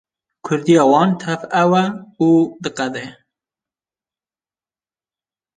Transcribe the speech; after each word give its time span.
Kurdiya 0.45 0.83
wan 0.91 1.09
tev 1.21 1.41
ew 1.63 1.71
e 1.83 1.85
û 2.27 2.29
diqede. 2.63 3.05